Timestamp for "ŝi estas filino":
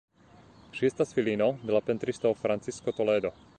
0.77-1.51